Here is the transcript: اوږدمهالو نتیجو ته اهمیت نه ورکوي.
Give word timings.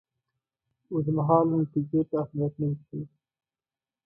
اوږدمهالو 0.91 1.55
نتیجو 1.61 2.01
ته 2.09 2.15
اهمیت 2.23 2.53
نه 2.59 2.65
ورکوي. 2.69 3.03